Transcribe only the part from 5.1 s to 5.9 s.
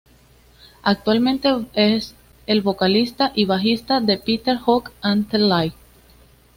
The Light".